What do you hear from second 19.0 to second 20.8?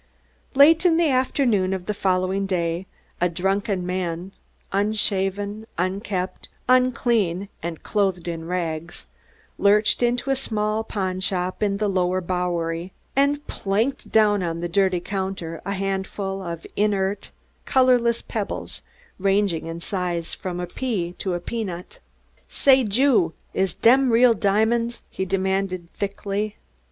ranging in size from a